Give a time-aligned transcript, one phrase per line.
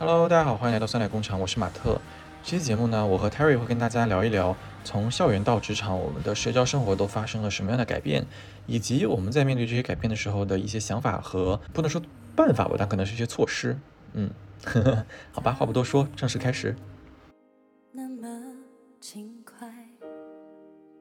[0.00, 2.00] Hello，大家好，欢迎来到酸奶工厂，我是马特。
[2.42, 8.24] 这期节目呢，我和 Terry 会跟大家聊一聊，从校园到职场，我们的社交生活都发生了什么样的改变，
[8.66, 12.00] 以及我们在面对这些改变的时候的一些想法和不能说
[12.34, 13.78] 办法吧，但可能是一些措施。
[14.14, 14.30] 嗯，
[15.32, 16.74] 好吧，话不多说，正式开始。
[17.92, 18.26] 那么
[19.02, 19.68] 轻快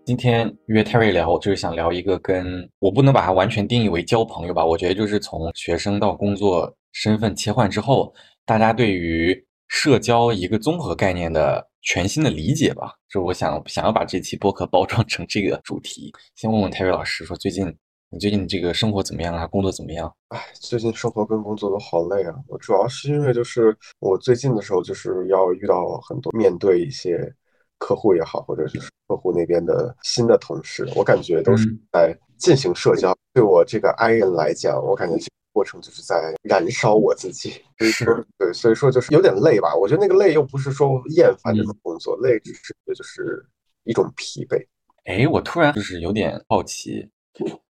[0.04, 8.14] 今天约 Terry 聊，就是想聊一个跟我不能把它完全定义为交朋友吧，我觉得就是从学生到工作身份切换之后，
[8.50, 12.96] 大家对于社交一个综合概念的全新的理解吧。
[13.08, 16.12] 就我想想要把这期播客包装成这个主题。
[16.34, 17.72] 先问问 Terry 老师，说最近
[18.10, 19.46] 你最近这个生活怎么样啊？
[19.46, 20.12] 工作怎么样？
[20.30, 22.34] 哎，最近生活跟工作都好累啊。
[22.48, 27.32] 我主要是因为就是我最近的时候就是要遇到很多面对一些。
[27.78, 33.16] 客户也好，或者是客户那边的新的同事，我感觉都是在进行社交。
[33.32, 37.54] 对我这个 I 人来讲，我感觉这个过程就是在燃烧我自己。
[37.80, 39.76] 是，对，所以说就是有点累吧。
[39.76, 43.46] 我觉得那个累又不是说厌烦这份工作，累只是就是
[43.84, 44.66] 一种疲惫。
[45.06, 47.08] 哎，我突然就是有点好奇，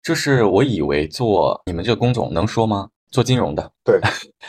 [0.04, 2.90] 就是我以为做你们这个工种能说吗？
[3.10, 4.00] 做金融的，对，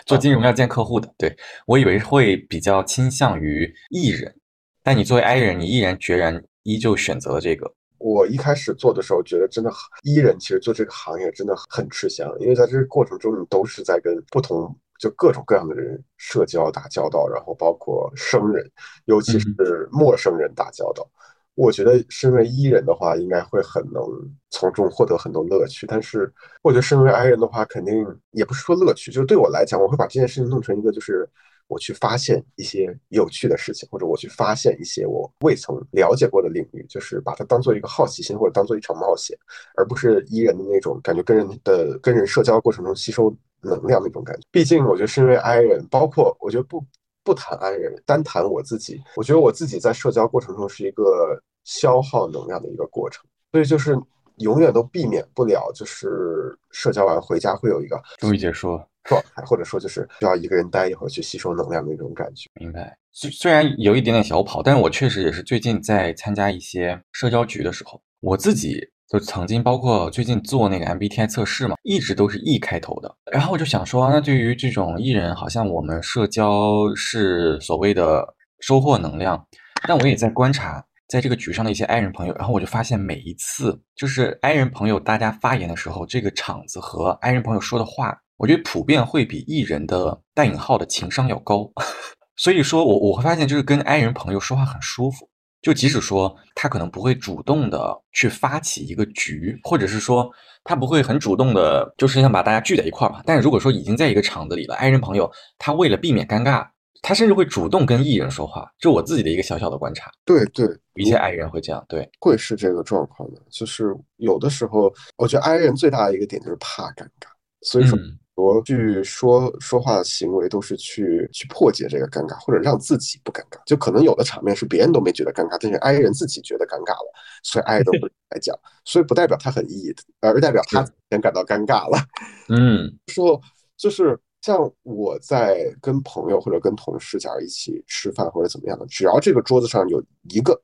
[0.05, 4.35] 做金融要见客户的，对我以为会比较倾向于艺人。
[4.83, 7.73] 但你作为 I 人，你毅然决然依旧选择了这个。
[7.99, 9.71] 我一开始做的时候，觉得真的
[10.03, 18.69] 艺人其实做这个行业真的很吃香，因为在这个过程中，你都是在跟不同就各种各样的人社交打交道，然后包括生人，
[19.05, 21.09] 尤其是陌生人打交道。
[21.55, 24.03] 我觉得身为 E 人的话，应该会很能
[24.51, 25.87] 从中获得很多乐趣。
[25.87, 26.33] 但是
[26.63, 31.29] 我觉得身为 I 人的话，肯定也不是说乐趣，就是对我来讲，我会把这件事情弄成一个就是。
[31.71, 39.37] 我去发现一些有趣的事情，或者我去发现一些我未曾了解过的领域，就是把它当做一个好奇心，或者当做一场冒险，
[39.77, 44.43] 而不是依人的那种感觉，跟人的跟人社交过程中吸收能量那种感觉。
[44.51, 46.85] 毕竟，我觉得身为 I 人，包括我觉得不
[47.23, 53.99] 不谈 I 人，单谈我自己，我觉得我自己在社交过程中是一个消耗能量的一个过程，所以就是
[54.39, 58.81] 永远都避免不了，就是社交完回家会有一个终于结束。
[59.05, 62.47] 状态，或者说就是需要一个人待一会儿去吸收能量的那种感觉。
[62.61, 62.95] 明白。
[63.11, 73.15] 虽虽然有一点点小跑，但是我确实也是最近在参加一些社交局的时候，我自己就曾经包括最近做那个 MBTI 测试嘛，一直都是 E 开头的。
[73.33, 79.47] 然后我就想说，那对于这种 E 人，好像我们社交是所谓的收获能量，
[79.87, 88.19] 但我也在观察在这个局上的一些 I 人朋友，然后我就发现每一次就是 I 人朋友大家发言的时候，这个场子和 I 人朋友说的话。
[88.37, 91.69] 我觉得普遍会比艺人的带引号的情商要高，
[92.39, 95.29] 所以说我我会发现就是跟 I 人朋友说话很舒服，
[95.61, 100.31] 就即使说他可能不会主动的去发起一个局，或者是说
[100.63, 103.23] 他不会很主动的，就是想把大家聚在一块儿嘛。
[103.27, 106.67] 但是如果说已经在一个场子里了爱人朋友他为了避免尴尬，
[107.03, 110.11] 他甚至会主动跟艺人说话，这我自己的一个小小的观察。
[110.25, 113.41] 对对，一些爱人会这样，对，会是这个状况的。
[113.51, 117.29] 就是有的时候，我觉得爱人最大的一个点就是怕尴尬，
[117.63, 117.99] 所以说。
[118.39, 123.61] 多去说说话的行为都是去去破解这个尴尬，或者让自己不尴尬。
[123.67, 127.13] 就可能有的场面是别人都没觉得尴尬，但是 I 人自己觉得尴尬了，
[127.43, 128.57] 所以 I 都不 来讲。
[128.85, 131.99] 所以不代表他很 E，而代表他先感到尴尬了。
[132.49, 133.41] 嗯，说
[133.77, 140.01] 就是像我在跟朋友或者跟同事假如一起吃饭或者怎么样的，只要这个桌子上有
[140.31, 140.59] 一个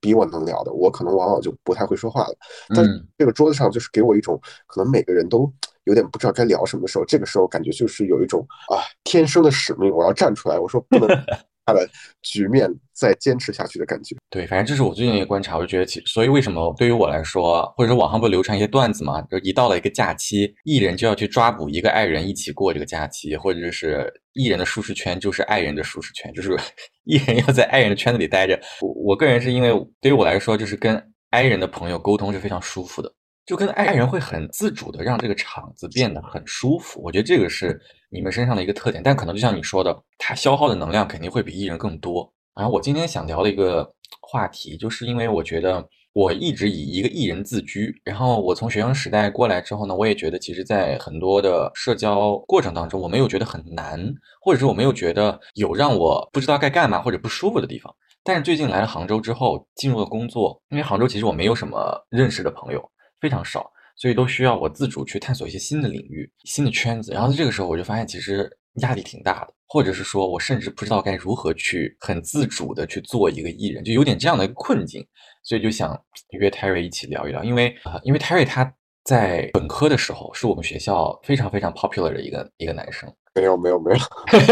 [0.00, 2.34] 比我能聊的，我可能往往就不太会说话了。
[2.74, 2.84] 但
[3.18, 5.52] 这个桌子上就是给我一种可能每个人都。
[5.86, 11.86] 有点不知道该聊什么的时候，这个时候感觉就是有一种啊天生的使命，我要站出来，我说不能他他的
[12.22, 14.16] 局面再坚持下去的感觉。
[14.30, 26.56] 对，反正这是我最近的一个观察，我就觉得其所以为什么对于我来说，或者说网上不流传一些段子嘛，就一到了一个假期，艺人就要去抓捕一个爱人一起过这个假期，或者是艺人的舒适圈就是爱人的舒适圈，就是
[27.04, 28.58] 艺人要在爱人的圈子里待着。
[28.80, 29.70] 我我个人是因为
[30.00, 33.12] 对于我来说，就是跟爱人的朋友沟通是非常舒服的。
[33.46, 39.00] 就跟爱人会很自主的让这个场子变得很舒服，我觉得这个是你们身上的一个特点。
[39.02, 42.28] 但可能就像你说的，他消耗的能量肯定会比艺人更多。
[42.56, 43.88] 然后我今天想聊的一个
[44.20, 57.94] 话题，就是因为我觉得我一直以一个艺人自居，然后我从学生时代过来之后呢，我也觉得其实在很多的社交过程当中，我没有觉得很难，或者是我没有觉得有让我不知道该干嘛或者不舒服的地方。
[58.24, 62.90] 但是最近来了杭州之后，进入了工作，因为杭州其实我没有什么认识的朋友。
[63.20, 67.12] 非常少，所以都需要我自主去探索一些新的领域、新的圈子。
[67.12, 68.50] 然后在这个时候，我就发现其实
[68.82, 75.06] 压力挺大的，或者是说我甚至不知道该如何去很自主的去做一个艺人，就有点这样的困境。
[75.42, 75.96] 所以就想
[76.30, 78.74] 约 Terry 一起聊一聊，因为啊，因为 Terry 他
[79.04, 83.08] 在本科的时候是我们学校非常非常 popular 的一个一个男生。
[83.32, 83.98] 没有没有没有，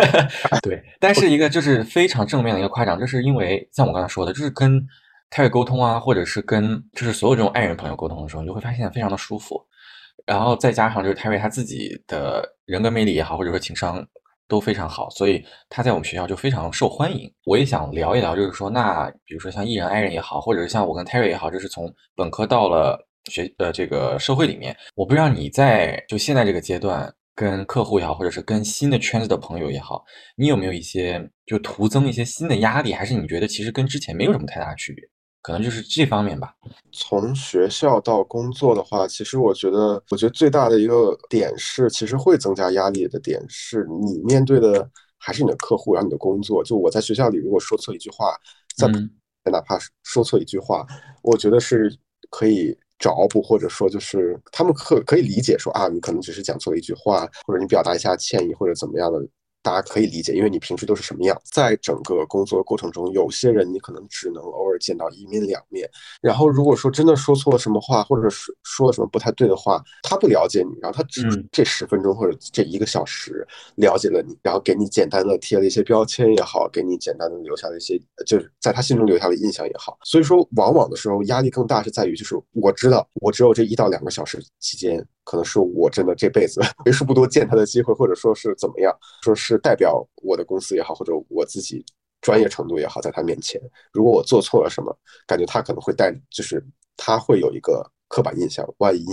[0.62, 4.78] 对，但是一个就是非常正面的一个夸奖，就是因为像我刚才说的，就是跟
[5.34, 9.60] 泰瑞沟通啊，或者是跟就是所有这种爱人朋友沟通的时候，你就会发现非常的舒服。
[10.24, 14.06] 然后再加上就是泰瑞他自己的人格魅力也好，或者说情商
[14.46, 17.28] 都非常好，所以他在我们学校就非常受欢迎。
[17.46, 27.12] 我也想聊一聊，就是说，那比如说像艺人爱人也好，或者是像我跟泰瑞也好，就是从本科到了学呃这个社会里面，我不知道你在就现在这个阶段。
[27.36, 30.04] 跟客户也好，或者是跟新的圈子的朋友也好，
[30.36, 32.92] 你有没有一些就徒增一些新的压力？
[32.92, 35.04] 还是你觉得其实跟之前没有什么太大区别？
[35.44, 36.54] 可能就是这方面吧。
[36.90, 44.88] 从学校到工作的话，其实我觉得，我觉得最大的一个点是，其实会增加压力的点是你面对的
[45.18, 46.64] 还是你的客户，然后你的工作。
[46.64, 48.34] 就我在学校里，如果说错一句话，
[48.74, 48.88] 在
[49.52, 50.86] 哪怕说错一句话，
[51.22, 51.94] 我觉得是
[52.30, 52.74] 可以。
[52.96, 59.18] 找补，或者说就是他们可可以理解说啊，你可能只是讲错了一句话，或者你表达一下歉意，或者怎么样的。
[59.64, 65.88] 大家可以理解，因为你平时都是什么样，在整个工作过程中，有些人你可能只能偶尔见到一面两面。
[66.20, 73.46] 然后如果说真的说错了什么话，或者是说了什么不太对的话，他不了解你，然后他只这十分钟或者这一个小时
[73.76, 79.96] 了解了你，然后给你简单的贴了一些标签也好，给你简单的留下了一些，就是在他心中留下了印象也好。
[80.04, 85.02] 所以说，往往的时候压力更大是在于，就是我知道我只有这一到两个小时期间。
[85.24, 91.84] 可能是我真的这辈子 为数不多见他的机会，或者说是怎么样，说是代表我的公司也好，或者我自己
[92.20, 93.60] 专业程度也好，在他面前，
[93.92, 96.64] 如果我做错了什么，感觉他可能会带，就是
[96.96, 98.66] 他会有一个刻板印象。
[98.78, 99.04] 万一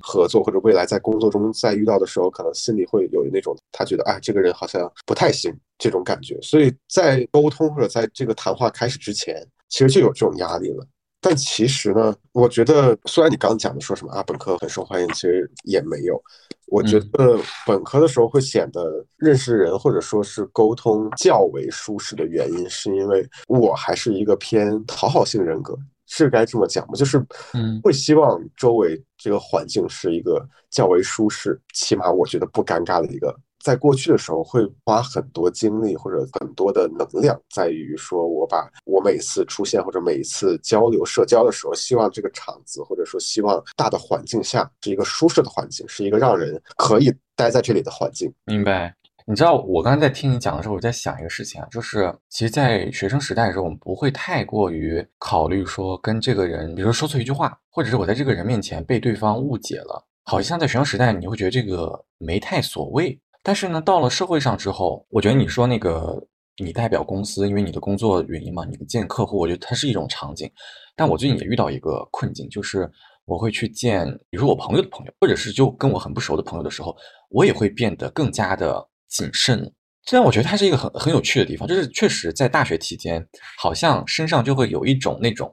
[0.00, 6.38] 合作或者未来在工作中再遇到的时候，可能心里会有那种他觉得哎，这个人好像不太行这种感觉。
[6.42, 10.86] 所以在沟通或者在这个谈话开始之前，其实就有这种压力了。
[11.20, 16.20] 但其实呢，我觉得虽然你刚讲的说什么啊，本科很受欢迎，其实也没有。
[16.66, 25.76] 我觉得本科的时候会显得认识人或者说是沟通较为舒适的原因，是因为我还是一个偏讨好性人格，
[26.06, 26.92] 是该这么讲吗？
[26.94, 27.18] 就是
[27.54, 33.34] 嗯，会希望周围这个环境是一个较为舒适，起码我觉得不尴尬的一个。
[33.62, 48.32] 在过去的时候，会花很多精力或者很多的能量，在于说我把我每次出现或者每一次交流社交的时候，希望这个场子或者说希望大的环境下是一个舒适的环境，是一个让人可以待在这里的环境。
[48.44, 48.94] 明白？
[49.26, 63.20] 你知道我刚才在听你讲的时候，我在想一个事情啊，就是其实，在学生时代的时候，我们不会太过于考虑说跟这个人，比如说说错一句话，或者是我在这个人面前被对方误解了，好像在学生时代你会觉得这个没太所谓。
[63.48, 66.22] 但是呢，到了社会上之后，我觉得你说那个
[66.62, 70.52] 你代表公司，因为你的工作原因嘛，你见客户，我觉得它是一种场景。
[70.94, 72.86] 但我最近也遇到一个困境，就是
[73.24, 76.94] 我会去见，比如说我朋友的朋友，或者是就跟我很不熟的朋友的时候，
[77.30, 79.72] 我也会变得更加的谨慎。
[80.04, 83.26] 虽然我觉得它是一个很很有趣的地方，就是确实在大学期间，
[83.58, 85.50] 好像身上就会有一种那种，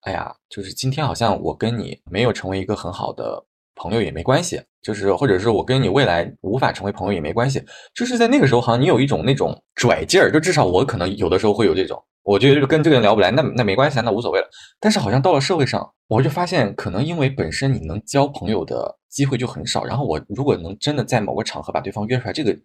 [0.00, 3.44] 哎呀，就是今天好像我跟你没有成为一个很好的。
[3.80, 7.62] 朋友也没关系，就是或者是我跟你未来无法成为朋友也没关系，
[7.94, 14.48] 就是在那个时候，好像你有一种那种拽劲儿，就至少我可能有的时候会有这种，我觉得就跟这个人聊不来，那那没关系，那无所谓了。
[14.80, 22.56] 但是好像到了社会上，我就发现，可能因为本身你能交朋友的机会就很少，然后我如果能真的在某个场合把对方约出来，这个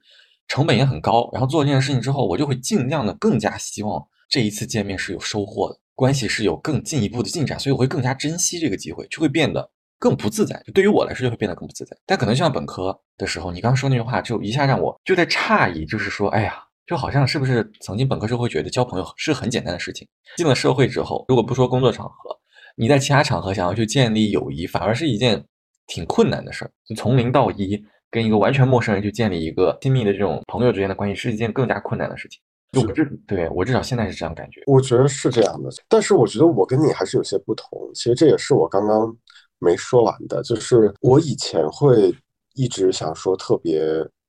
[0.48, 1.30] 成本也很高。
[1.34, 9.70] 然后做这件事情之后，我就会尽量的更加希望这一次见面是有收获的，关系是有更进一步的进展，所以我会更加珍惜这个机会，就会变得。
[10.04, 11.96] 更不自在，就对于我来说就会变得更不自在。
[12.06, 20.06] 但可能像本科的时候，你刚说那句话，就一下让我就在诧异，就是说，哎呀，就好像是不是曾经本科时候会觉得交朋友是很简单的事情，
[20.36, 22.38] 进了社会之后，如果不说工作场合，
[22.76, 25.42] 你在其他场合想要去建立友谊，反而是一件
[25.88, 26.72] 挺困难的事儿。
[26.86, 27.82] 就从零到一，
[28.12, 32.42] 跟一个完全陌生人去建立一个亲密的这种朋友之间的关系，是一件更加困难的事情。
[32.74, 34.60] 就我至对我至少现在是这样感觉。
[34.66, 37.70] 我觉得是这样的，但是我觉得我跟你还是有些不同。
[37.94, 39.16] 其实这也是我刚刚。
[39.64, 42.14] 没说完的，就是我以前会
[42.54, 43.82] 一直想说特别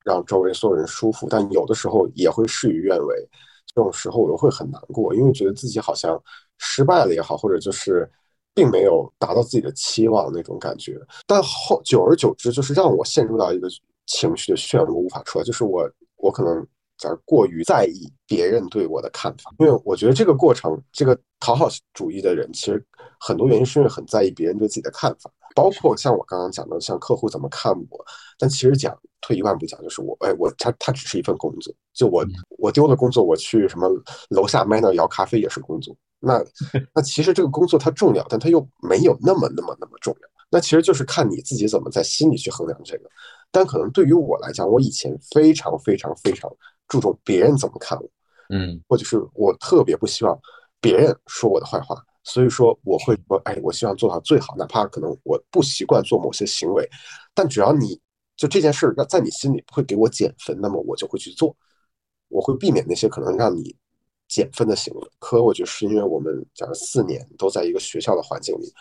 [0.04, 3.28] 让周围所有人舒服，但有的时候也会事与愿违。
[3.74, 6.22] 这种时候我又会很难过，因为觉得自己好像
[6.58, 8.08] 失败了也好，或者就是
[8.54, 10.98] 并没有达到自己的期望那种感觉。
[11.26, 13.68] 但后久而久之，就是让我陷入到一个
[14.06, 15.44] 情绪的漩涡，无法出来。
[15.44, 16.66] 就是我我可能。
[16.96, 22.82] 在过于在意别人对我的看法，因为我觉得这个过程，这个讨好主义的人，其实
[23.26, 28.04] 很多原因是因为很在意别人对自己的看法，包括像我刚刚讲的，像客户怎么看我。
[28.38, 32.26] 但其实讲退一万步讲，就是我，哎，我他他只是一份工作，就我
[32.58, 33.88] 我丢了工作，我去什么
[34.28, 35.96] 楼下 Manner 摇咖啡也是工作。
[36.20, 36.44] 那
[36.94, 40.28] 那其实这个工作它重要，但它又没有那么那么那么重要。
[40.50, 43.08] 那其实就是看你自己怎么在心里去衡量这个。
[43.50, 46.50] 但可能对于我来讲，我以前非常非常非常
[46.88, 48.08] 注重别人怎么看我，
[48.50, 50.38] 嗯，或者是我特别不希望
[50.80, 56.88] 别人说我的坏话，所以说我会说，哎，我希望做到最好，哪怕可能我不习惯做某些行为，
[57.34, 58.00] 但只要你
[58.36, 61.54] 就这件事儿在你心里不会给我减分，那么我就会去做，
[62.28, 63.76] 我会避免那些可能让你
[64.26, 65.08] 减分的行为。
[65.18, 68.72] 可我觉得是因为我们假如四年都在一个学校的环境里，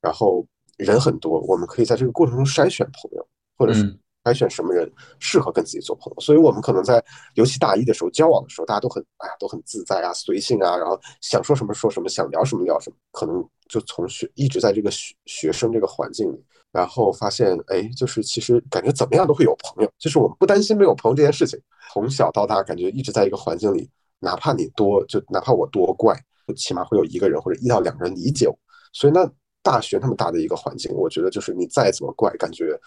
[0.00, 0.46] 然后
[0.76, 3.98] 人很多，我们可以在这个过程中筛选朋友，或者是。
[4.24, 7.02] 筛选什么人适合跟自己做朋友，所以我们可能在
[7.34, 21.58] 尤其大一的时候交往的时候，大家都很哎呀都很自在啊，随性啊，然后想说什么说什么，想聊什么聊什么，可能就从学一直在这个学学生这个环境里，然后发现哎，就是其实感觉怎么样都会有朋友，就是我们不担心没有朋友这件事情。
[21.92, 26.14] 从小到大，感觉一直在一个环境里，哪怕你多就哪怕我多怪，
[26.46, 28.56] 就起码会有一个人或者一到两个人理解我。
[28.92, 29.28] 所以那
[29.62, 32.78] 大学那么大的一个环境，我觉得就是你再怎么怪，感觉。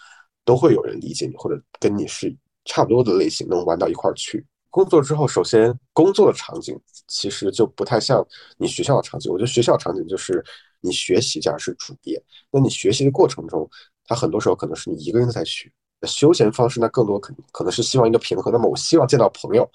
[0.46, 2.34] 都会有人理解你，或者跟你是
[2.64, 4.42] 差不多的类型，能玩到一块儿去。
[4.70, 8.26] 工作之后，首先工作的场景其实就不太像
[8.56, 9.30] 你学校的场景。
[9.32, 10.42] 我觉得学校场景就是
[10.80, 12.22] 你学习，这样是主业。
[12.50, 13.68] 那你学习的过程中，
[14.04, 15.70] 它很多时候可能是你一个人在学。
[16.02, 18.52] 休闲方式，那更多可可能是希望一个平衡。
[18.52, 19.68] 那么我希望见到朋友，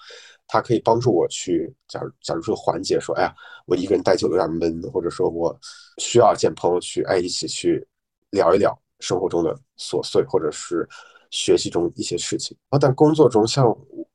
[0.46, 3.34] 他可以帮助我去，假如假如说缓解说，哎呀，
[3.66, 5.54] 我一个人待久了有点闷，或者说我
[5.98, 7.86] 需要见朋友去，哎，一起去
[8.30, 8.81] 聊一聊。
[9.02, 10.88] 生活中的琐碎，或者是
[11.30, 12.56] 学习中一些事情。
[12.70, 13.66] 啊，但工作中，像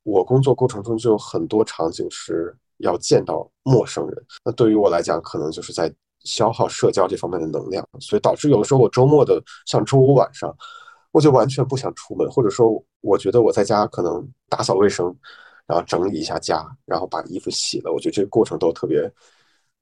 [0.04, 10.56] 我工作过程中就有很多场景是要见到陌生人，那对于我来讲，可能就是在消耗社交这方面的能量，所以导致有的时候我周末的，像周五晚上，
[11.12, 15.14] 我就完全不想出门，或者说我觉得我在家可能打扫卫生，
[15.66, 19.12] 然后整理一下家，然后把衣服洗了，我觉得这个过程都特别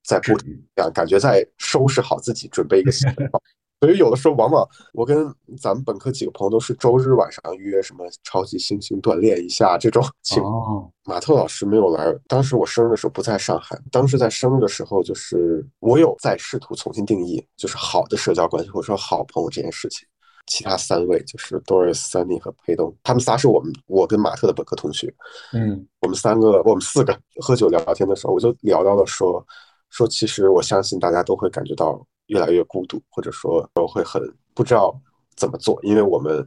[0.03, 0.33] 在不
[0.73, 3.29] 感感觉在收拾好自己，准备一个新的。
[3.81, 10.89] 所以有的时候，往往我跟咱们本科几个朋友都是周日晚上约什么超级星星锻炼一下这种情况。
[11.03, 13.77] 马特老师没有来，当时我生日的时候不在上海。
[13.91, 20.07] 当时在生日的时候，就是我有在试图重新定义，就是好的社交关系或者说好朋友这件事情。
[20.47, 25.13] 其他三位就是 Doris、Sunny 和佩东，他们仨是我们我跟马特的本科同学。
[25.53, 29.45] 嗯，我们三个，我们四个喝酒聊天的时候，我就聊到了说
[29.89, 32.03] 说，其实我相信大家都会感觉到。
[32.27, 34.21] 越来越孤独，或者说都会很
[34.53, 34.99] 不知道
[35.35, 36.45] 怎么做，因为我们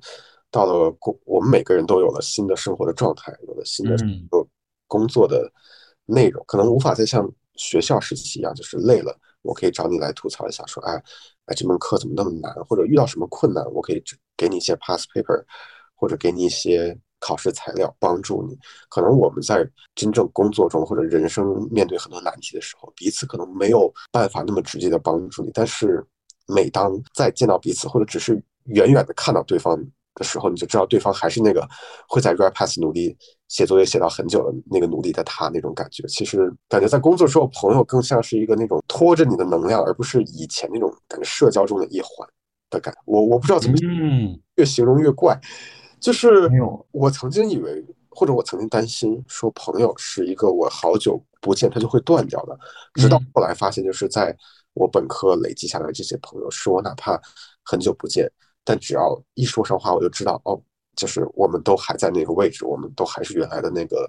[0.50, 3.96] 到了工，我们每个人都有了新的生活的状态，有了新的
[4.86, 5.50] 工作的
[6.04, 10.94] 内容，可能无法再像学校时期一样，就是累了，我可以找你来吐槽一下，说，哎，
[11.46, 14.02] 哎，这门课怎么那么难，或者遇到什么困难，我可以
[14.36, 15.44] 给你一些 pass paper，
[15.94, 16.98] 或者给你一些。
[17.20, 18.56] 考试材料帮助你，
[18.88, 25.50] 可能我们在真正工作中或者人生面对很多难题的时候，彼此可能没有办法那么直接的帮助你。
[25.52, 26.04] 但是，
[26.46, 29.76] 每当再见到彼此，或者只是远远的看到对方
[30.14, 31.68] 的时候，你就知道对方还是那个
[32.08, 33.16] 会在 write pass 努力
[33.48, 36.06] 写作业写到很久的那个努力的他那种感觉。
[36.08, 42.28] 其实，感觉在工作时候，朋友更像是一个那种拖着你的能量，而不是以前那种感觉社交中的一环
[42.70, 42.94] 的感。
[43.04, 43.76] 我我不知道怎么
[44.56, 45.38] 越形容越怪。
[46.00, 46.50] 就是
[46.92, 52.58] 我曾经以为，或者我曾经担心，说朋友是一个我好久不见他就会断掉的。
[52.94, 54.36] 直到后来发现，就是在
[54.74, 57.20] 我本科累积下来这些朋友，是我哪怕
[57.64, 58.30] 很久不见，
[58.64, 60.60] 但只要一说上话，我就知道哦，
[60.96, 64.08] 就是我们都还在那个位置，我们都还是原来的那个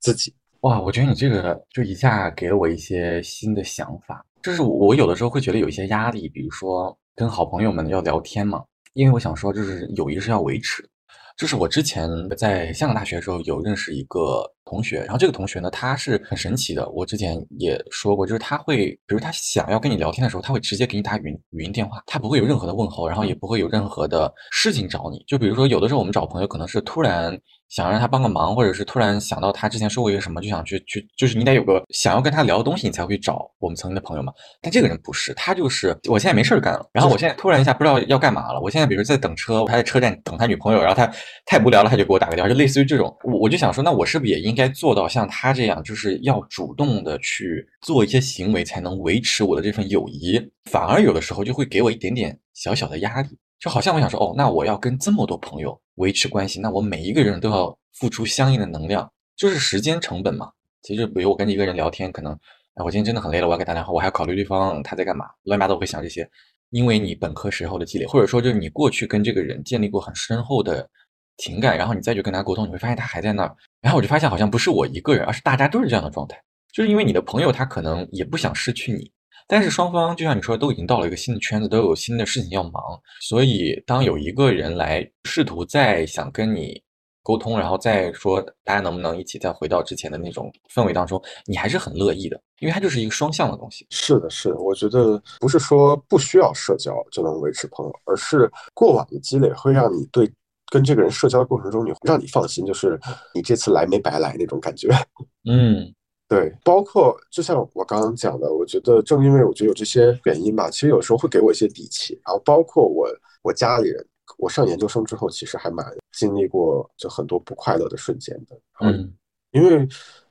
[0.00, 0.34] 自己。
[0.60, 4.24] 哇，我觉得你这个就一下给了我一些新的想法。
[4.42, 10.88] 就是我有的时候会觉得有一些压力，比如说跟好朋友们要聊天嘛，因为我想说，就是友谊是要维持。
[11.36, 16.88] 就是我之前在香港大学的时候有认识一个同学，然后这个同学呢，他是很神奇的。
[16.90, 25.22] 我之前也说过，就是他会，比如他想要跟你聊天的时候，他会直接给你打语音语音电话，他不会有任何的问候，然后也不会有任何的事情找你。
[25.26, 27.38] 就比如说有的时候我们找朋友，可能是突然。
[27.70, 34.32] 想让他帮个忙，或者是突然想到他之前说过一个什么，就想去去，就是你得有个想要跟他聊的东西，你才会找我们曾经的朋友嘛。
[34.60, 38.60] 但这个人不是，他就是我现在没事儿干了，然后我现在突然一下不知道要干嘛了。
[38.60, 41.10] 我现在比如在等车，他在车站等他女朋友，然后他
[41.46, 43.12] 太无聊了，他就给我打个电话，就类似于这种。
[43.24, 50.40] 我我就想说，那我是不是也应应该做到像他这样，就是要主动的去做一些行为，才能维持我的这份友谊？
[50.70, 53.36] 反而有的时候就会给我一点点小小的压力。
[53.58, 60.52] 就好像我想说，哦，那我要跟这么多朋友维持关系，那我每一个人都要付出相应的能量，就是时间成本嘛。
[60.82, 62.32] 其实，比如我跟一个人聊天，可能，
[62.74, 66.30] 哎，我今天真的很累了，我要给他打电话，我还要考虑对方他在干嘛，乱七八糟我会想这些。
[66.70, 70.88] 因为你本科时候的积累，或者说就是你过去跟这个人建立过很深厚的
[71.36, 73.56] 情感，然后你再去跟他沟通，你会发现他还在那儿。
[73.80, 76.40] 然后我就发现，好像不是我一个人，而是大家都是这样的状态。
[76.72, 79.10] 就是因为你的朋友他可能也不想失去你。
[79.46, 82.82] 但是双方就像你说，都已经到了一个新的圈子，都有新的事情要忙，
[83.20, 86.82] 所以当有一个人来试图再想跟你
[87.22, 93.86] 沟通，然后再说大家能不能一起再回到之前的那种氛围当中，你还是很乐意的，因为它就是一个双向的东西。
[93.90, 100.26] 是的，是的，我觉得不是说不需要社交就能维持朋友，而是过往的积累会让你对
[100.74, 102.98] 跟这个人社交的过程中，你让你放心，就是
[103.32, 104.88] 你这次来没白来那种感觉。
[105.48, 105.94] 嗯。
[106.26, 112.18] 对，包括就像我刚刚讲的，我觉得正因为我觉得有这些原因吧，其实有时候会给我一些底气。
[112.24, 113.06] 然后包括我
[113.42, 114.04] 我家里人，
[114.38, 118.58] 我上研究生之后，其实还蛮经历过就很多不快乐的瞬间的。
[118.80, 119.12] 嗯，
[119.52, 119.76] 因为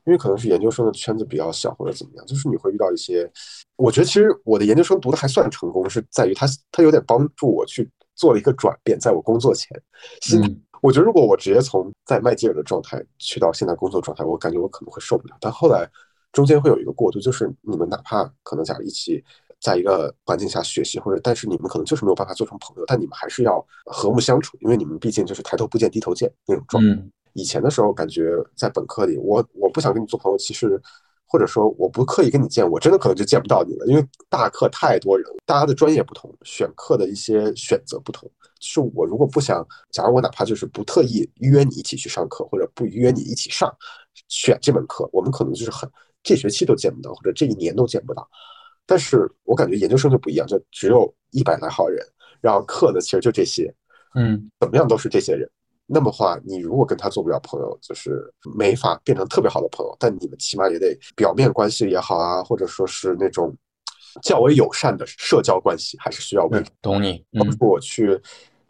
[0.05, 3.31] 因为可能是研究生的圈子比较小或者怎么样，就是你会遇到一些，
[3.77, 9.82] 我觉得其实我的研究生读的还算成功，是在于他他有点帮助我去做了一个转变，在我工作前，
[10.36, 10.62] 嗯。
[10.84, 15.38] 我觉得如果我直接从在麦吉尔的状态去到现在工作状态，我感觉我可能会受不了。
[15.39, 15.89] 但后来
[16.34, 19.24] 中间会有一个过渡，就是你们哪怕可能假如一起
[19.62, 27.01] 在一个环境下学习，或者但是你们可能就是没有办法做成朋友，但你们还是要和睦相处，因为你们毕竟就是抬头不见低头见那种状态。
[27.32, 30.82] 以前的时候感觉在本科里，我我不想跟你做朋友，其实。
[31.33, 38.29] 或者说我不刻意跟你见，我真的可能就见不到你了，因为大课太多人，大家的专业不同，选课的一些选择不同。
[38.59, 43.75] 是我如果不想，假如我哪怕就是不特意约你一起去上课，或者不约你一起上，
[44.29, 45.89] 选这门课，我们可能就是很
[46.21, 48.29] 这学期都见不到，或者这一年都见不到。
[48.85, 52.05] 但是我感觉研究生就不一样，就只有一百来号人，
[52.41, 53.73] 然后课呢其实就这些，
[54.13, 55.49] 嗯，怎么样都是这些人。
[55.93, 59.95] 那么话，你如果跟他做不了朋友，就是没法变成特别好的朋友。
[60.00, 63.55] 但你们起码也得表面关系也好啊，或者说是那种
[64.21, 66.71] 较为友善的社交关系，还是需要维持。
[66.81, 68.19] 懂你，包括我去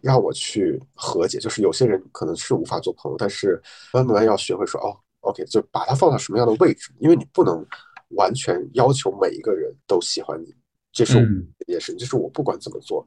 [0.02, 3.62] 让我去和解，就是有些人可能是无法做朋友，但是
[3.94, 7.66] 慢慢要学会说哦，OK，就把他放到什么样的位置，因为你不能
[8.10, 10.54] 完全要求每一个人都喜欢你，
[10.92, 11.26] 这是
[11.68, 13.06] 也是，就是我不管怎么做，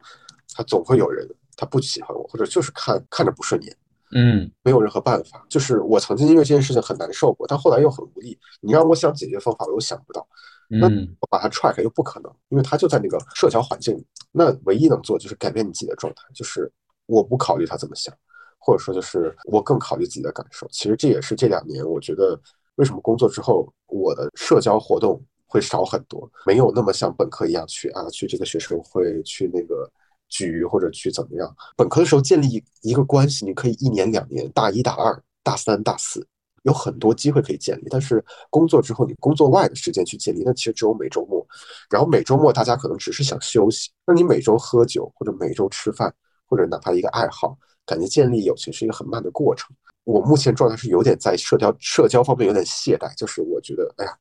[0.54, 3.76] 他总会有人他不喜欢我，或者就是看看着不顺眼。
[4.14, 5.44] 嗯，没有任何办法。
[5.48, 8.38] 就是我曾经因为这件事情很难受过，但后来又很无力。
[8.60, 10.26] 你让我想解决方法，我又想不到。
[10.68, 10.86] 那
[11.20, 14.06] 我把它踹开又不可能，因为他就在那个社交环境里。
[14.32, 16.70] 那唯一能做就是改变你自己的状态，就是
[17.06, 18.14] 我不考虑他怎么想，
[18.58, 20.66] 或者说就是我更考虑自己的感受。
[20.70, 22.40] 其实这也是这两年我觉得
[22.76, 29.90] 为什么工作之后我的社交活动会少很多，没有那么像本科一样去啊去这个学生会去那个。
[30.28, 31.56] 局或者去怎么样？
[31.76, 36.26] 本科的时候建立一个关系，你可以一年两年，大一大二、大三大四
[36.62, 37.86] 有很多机会可以建立。
[37.90, 41.46] 但是工作之后，你工作外的时间去建立，那其实只有每周末。
[41.88, 46.12] 然后每周末大家可能只是想休息，那你每周喝酒或者每周吃饭，
[46.46, 49.74] 或者哪怕一个爱好，感觉建立友情是一个很慢的过程。
[50.04, 54.12] 我目前状态是有点在社交社交方面有点懈怠，就是我觉得，哎呀，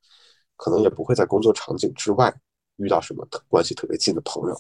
[0.56, 2.34] 可能也不会在工作场景之外。
[2.78, 4.56] 遇到什么关系特别近的朋友，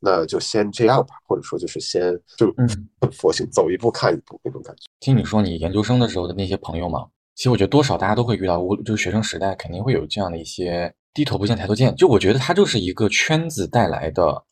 [0.00, 2.68] 那就先这样吧，或者说就是先就嗯，
[3.12, 4.82] 佛性走一步看一步那种感觉。
[5.00, 11.94] 听你说你研究生的时候的那些朋友嘛，其实我觉得多少大家都会遇到，无就是学生时代肯定会有这样的一些低头不见抬头见。
[11.96, 14.44] 就我觉得它就是一个圈子带来的，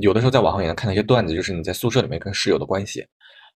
[0.00, 3.06] 有的时候在网上也能看到一些段子，就是你在宿舍里面跟室友的关系，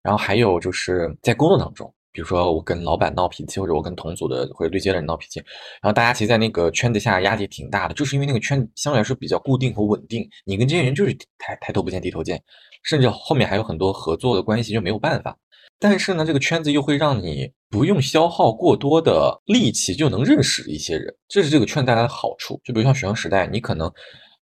[0.02, 1.92] 然后还有就是在工作当中。
[2.12, 5.40] 比如说我跟老板闹脾气，或者我跟同组的或者对接的人闹脾气，
[5.80, 12.42] 然后大家其实，在那个圈子下压力挺大的，就是因为那个圈相对来说比较固定和稳定，你跟这些人就是抬抬头不见低头见，
[12.82, 15.36] 甚至后面还有很多合作的关系就没有办法。
[15.78, 22.60] 但是呢，这个圈子又会让你不用消耗过多的力气就能认识一些人，这是这个圈带来的好处。
[22.62, 23.90] 就比如像学生时代，你可能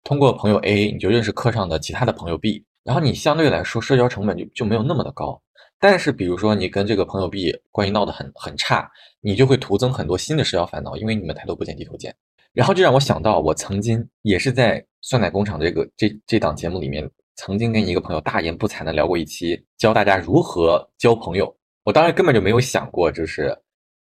[0.02, 5.40] 通过朋友 A，你就认识课上的其他的朋友 B，然后你相对来说社交成本就就没有那么的高。
[5.81, 12.14] 但是，比如说你跟这个朋友 B 关系闹得很很差，你就会徒增很多新的社交烦恼，因为你们抬头不见低头见。
[12.53, 21.55] 然后就让我想到，我曾经也是在酸奶工厂这个这这档节目里面，曾经跟一个朋友大言不惭的聊过一期，教大家如何交朋友。
[21.85, 23.57] 我当时根本就没有想过，就是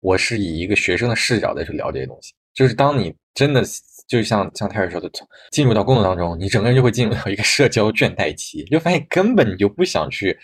[0.01, 2.35] 我是以一个学生的视角在去聊这些东西。
[2.55, 3.62] 就是当你真的
[4.09, 5.09] 就像像泰尔说的，
[5.53, 10.37] 进入到工作当中，你整个人就会进入到一个社交倦怠期，就发现根本你就不想去。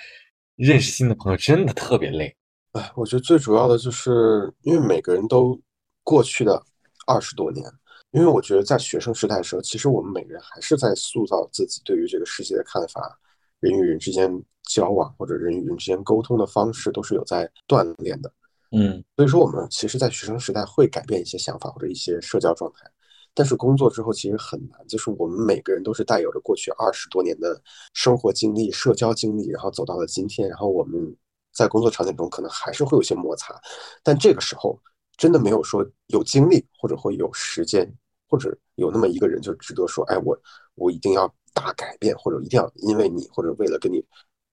[0.59, 2.35] 认识新的朋友真的特别累，
[2.73, 5.57] 哎，我觉得最主要的就是因为每个人都
[6.03, 6.61] 过去的
[7.07, 7.65] 二十多年，
[8.11, 13.17] 因为我觉得在学生时代的时候，其实我们每个人还是在塑造自己对于这个世界的看法，
[13.61, 14.29] 人与人之间
[14.65, 18.33] 交往或者人与人之间沟通的方式都是有在锻炼的，
[18.73, 22.91] 嗯，所以说我们其实，在学生时代会改变一些想法或者一些社交状态。
[23.39, 27.63] 但是工作之后其实很难，就是我们每个人都是带有着过去二十多年的
[27.95, 30.49] 生活经历、社交经历，然后走到了今天。
[30.49, 31.17] 然后我们
[31.53, 33.55] 在工作场景中可能还是会有些摩擦，
[34.03, 34.77] 但这个时候
[35.17, 37.89] 真的没有说有精力或者会有时间
[38.29, 40.37] 或者有那么一个人就值得说，哎，我
[40.75, 44.05] 我一定要大改变，或者一定要因为你，或者为了跟你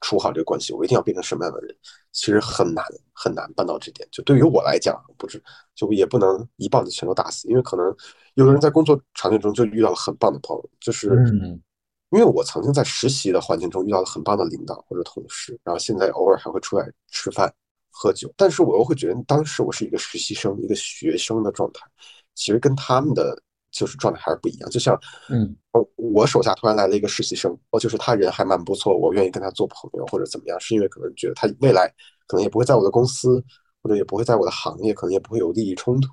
[0.02, 1.76] 处好这个关系，我一定要变成什么样的人，
[2.12, 4.08] 其实很难很难办到这点。
[4.12, 5.42] 就对于我来讲，不是
[5.74, 7.86] 就也不能一棒子全都打死，因为可能
[8.36, 11.10] 有的人在工作场景中就遇到了很棒的朋友，就是
[12.12, 17.54] 因为我曾经在实习的环境中遇到了很棒的领导或者同事，然后现在偶尔还会出来吃饭。
[17.98, 21.88] 喝酒，但是我又会觉得当时我是一个实习生，一个学生的状态，
[22.34, 23.42] 其实跟他们的
[23.76, 24.70] 就是状态还是不一样。
[24.70, 24.98] 就像，
[25.30, 25.54] 嗯，
[25.98, 31.94] 我手下突然来了一个实习生，哦，就是他人还蛮不错，我愿意跟他做朋友或者怎么样，是因为可能觉得他未来
[32.28, 33.44] 可能也不会在我的公司，
[33.84, 36.10] 或者也不会在我的行业，可能也不会有利益冲突。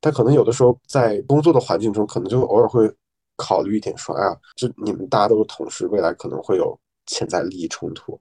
[0.00, 2.90] 但可能有的时候在工作的环境中，可能就偶尔会
[3.36, 8.20] 考虑一点，说，哎呀，就你们大家都是同事，未来可能会有潜在利益冲突，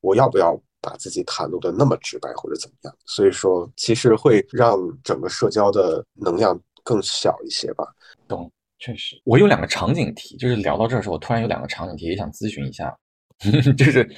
[0.00, 0.56] 我要不要？
[0.82, 7.84] 把自己袒露的那么直白或者怎么样，所以说其实会让整个社交的能量更小一些吧。
[8.28, 9.20] 懂，确实。
[9.24, 12.96] 我有两个场景题，就是聊到这儿的时候，我突然有两个场景题也想咨询一下，
[13.76, 14.08] 就是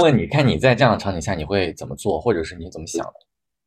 [0.00, 3.12] 问你看你在这样的场景下你会怎么做，或者是你怎么想的？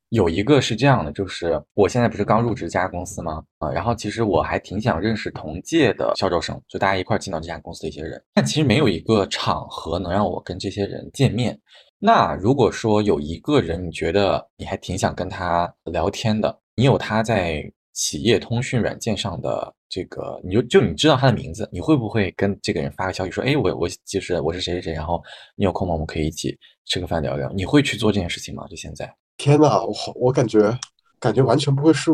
[0.09, 3.43] 有一个是这样的，就是我现在不是刚入职这家公司吗？
[3.59, 11.55] 啊，然后其实我还挺想认识同届的销售生，就大家一块进到这家公司的一些人，但其实没有一个场合能让我跟这些人见面。
[11.99, 17.61] 那如果说有一个人，你觉得你还挺想跟他聊天的，你有他在
[17.99, 25.21] 企业通讯软件上的这个，你就就你知道他的名字，你会不会跟这个人发个消息说，哎，我我就是我是谁谁谁，然后
[25.57, 25.93] 你有空吗？
[25.93, 27.51] 我们可以一起吃个饭聊聊。
[27.51, 28.65] 你会去做这件事情吗？
[28.69, 29.13] 就现在？
[29.35, 30.79] 天呐，我我感觉
[31.19, 32.09] 感觉完全不会是。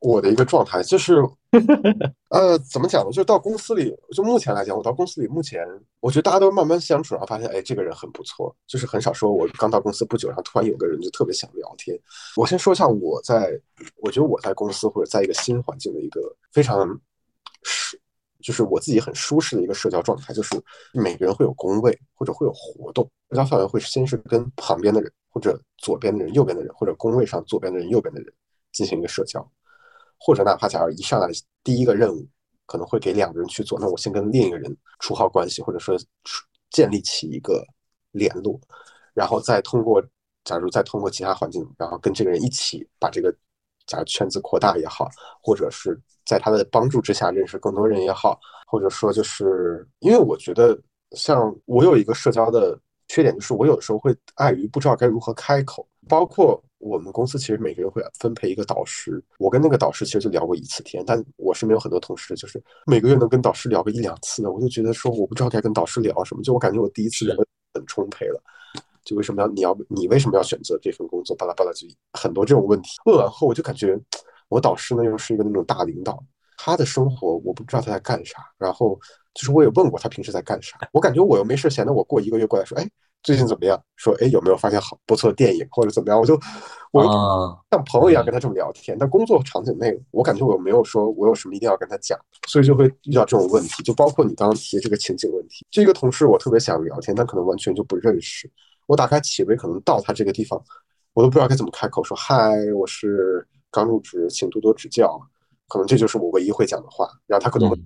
[0.00, 1.16] 我的一个状态就是，
[2.30, 3.10] 呃，怎么讲呢？
[3.10, 5.66] 就到公司里，就目前来讲，我到公司里，目前
[6.00, 11.98] 我觉得大家都慢慢相处，然后发现，哎，这个人很不错，就是很少说，我刚到公司不久，然后突然有个人就特别想聊天。
[12.36, 13.60] 我先说一下我在，
[13.96, 16.20] 我觉得我在公司或者在一个新环境的一个
[16.52, 16.88] 非常
[17.64, 17.96] 舒，
[18.40, 20.54] 就是我自己很舒适的一个社交状态，就是
[20.92, 28.32] 每个人会有工位或者会有活动，社交范围会先是跟旁边的人，或者左边的人、右边的人，或者工位上左边的人、右边的人
[28.70, 29.44] 进行一个社交。
[30.18, 31.28] 或者哪怕假如一上来
[31.62, 32.26] 第一个任务
[32.66, 35.96] 可能会给两个人去做，那我先跟另一个人处好关系，或者说
[36.70, 37.64] 建立起一个
[38.12, 38.60] 联络，
[39.14, 40.02] 然后再通过
[40.44, 43.34] 假如再通过其他环境，然后跟这个人一起把这个
[43.86, 45.08] 假如圈子扩大也好，
[45.42, 50.78] 或者是在他的帮助之下认识更多人也好，或者说就是因为我觉得
[51.12, 56.62] 像我有一个社交的缺点，就是我有的时候会碍于不知道该如何开口，包括。
[56.78, 67.36] 我们公司其实每个人会分配一个导师，我跟那个导师其实就聊过一次天，但我身边有很多同事，就是每个月能跟导师聊个一两次的，我就觉得说我不知道该跟导师聊什么，就我感觉我第一次聊
[67.74, 68.40] 很充沛了，
[69.04, 72.90] 就为什么要你要你为什么要选择这份工作，巴拉巴拉就很多这种问题。
[73.06, 73.98] 问完后我就感觉
[74.48, 76.22] 我导师呢又是一个那种大领导，
[76.56, 78.98] 他的生活我不知道他在干啥，然后
[79.34, 82.88] 就是我也问过他平时在干啥，我感觉我又没事闲的，我过一个月过来说，哎。
[83.22, 83.80] 最近怎么样？
[83.96, 86.18] 说哎，有没有发现好不错的电影或者怎么样？
[86.18, 86.38] 我就
[86.92, 87.02] 我
[87.70, 88.96] 像朋友一样跟他这么聊天。
[88.98, 93.82] 但工作场景内，我感觉我没有说我有什么一定要跟他讲，所以就会遇到这种问题。
[93.82, 98.50] 就包括你刚刚提的这个情景问题，这个同事我特别想聊天，但可能完全就不认识。
[98.86, 100.58] 我打开企微，可能到他这个地方，
[101.12, 105.20] 我都不知道该怎么开口说嗨，我是刚入职，请多多指教。
[105.68, 107.06] 可能这就是我唯一会讲的话。
[107.26, 107.76] 然后他可能会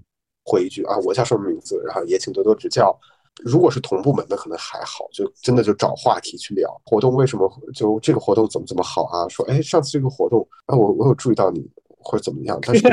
[0.44, 2.96] 回一句啊，我叫什么名字，然后也请多多指教。
[3.44, 9.26] 如果是同部门的，可能还好，就真的就找话题去聊活动为什么就这个活动怎么怎么好啊？
[9.28, 11.66] 说哎，上次这个活动啊，我我有注意到你
[11.98, 12.86] 或者怎么样，但是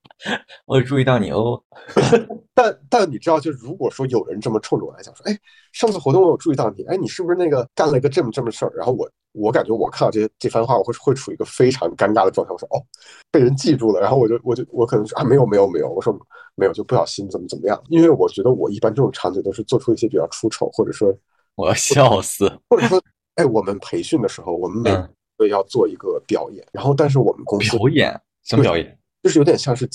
[0.66, 1.60] 我有注意到你哦。
[2.54, 5.38] 但但你知道，就如果说有人这么冲着我来讲说，哎，
[5.72, 8.72] 上次活动我有注意到你，哎，你是不是那个干了一个这么这么事儿？
[8.76, 12.52] 然后我我感觉我看到这些这番话，我会会处于一个非常尴尬的状态。
[12.52, 12.82] 我说哦，
[13.30, 14.00] 被人记住了。
[14.00, 16.12] 然后我就我就我可能说啊，没有没有没有，我说
[16.54, 17.80] 没有，就不小心怎么怎么样。
[17.88, 21.14] 因为我觉得我一般这种场景都是做出一些比较出丑，或者说
[21.56, 23.02] 我要笑死，或者说
[23.36, 24.90] 哎，我们培训的时候，我们每
[25.36, 28.98] 个要做一个表演，然后但是我们公司表演什么表演？
[29.22, 29.88] 就是有点像是。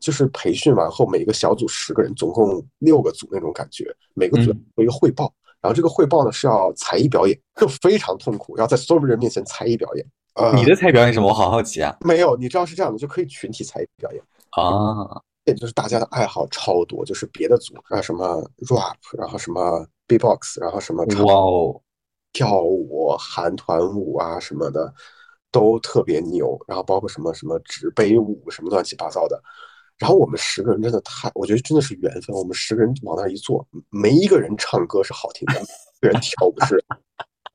[0.00, 10.06] 就是培训完后，每个小组十个人，总共六个组那种感觉，每个组做一个汇报，然后这个汇报呢是要才艺表演，就 非常痛苦，要在所有人面前才艺表演。
[10.34, 11.28] 呃，你的才艺表演什么？
[11.28, 11.96] 我好好奇啊。
[12.00, 15.20] 没有，你知道是这样的，就可以群体才艺表演啊。
[15.44, 21.80] 也就是大家的爱好超多，就是别的组啊什么 rap，然后什么 b-box，然后什么哇哦，
[22.32, 24.92] 跳舞、韩团舞啊什么的
[25.50, 29.42] 都特别牛，然后包括什么什么纸杯舞，什么乱七八糟的。
[29.98, 32.34] 然后我们十个人真的太，我觉得真的是缘分。
[32.34, 35.60] 我们十个人往那一坐，没一个人唱歌是好听的，
[36.00, 36.76] 个人跳舞是，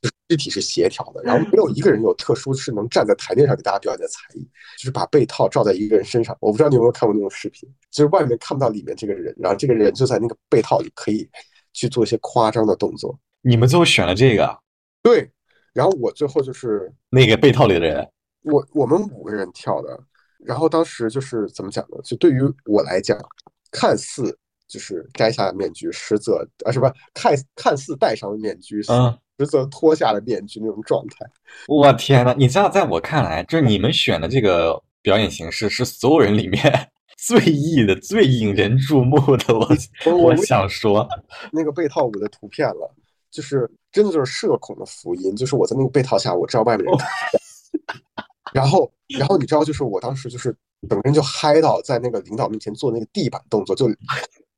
[0.01, 4.45] 就是肢体是协调的，然后没有一个人有特殊是能站在台面上给大家表演的才艺，
[4.77, 6.35] 就是把被套罩在一个人身上。
[6.41, 11.29] 我不知道你有没有看过那种视频，就是外面看不到里面这个人，然后这个人就在那个被套里可以
[11.71, 13.17] 去做一些夸张的动作。
[13.41, 14.57] 你们最后选了这个？
[15.01, 15.29] 对，
[15.73, 18.09] 然后我最后就是那个被套里的人，
[18.43, 19.97] 我我们五个人跳的，
[20.45, 21.97] 然后当时就是怎么讲呢？
[22.03, 23.17] 就对于我来讲，
[23.71, 29.17] 看似就是摘下了面具，实则啊是不是看看似戴上了面具，嗯。
[29.39, 31.25] 实则脱下了面具那种状态，
[31.67, 36.61] 我天呐，你知道，在我看来，就是你们选的这个表演形式是所有人里面
[37.17, 39.53] 最异的、最引人注目的。
[40.05, 41.05] 我我想说，
[41.51, 42.95] 那个被套舞的图片了，
[43.31, 45.35] 就是真的就是社恐的福音。
[45.35, 46.95] 就是我在那个被套下，我知道外面人，
[48.51, 50.55] 然后然后你知道，就是我当时就是
[50.89, 53.87] 整个人就嗨到在那个领导面前做那个地板动作，就。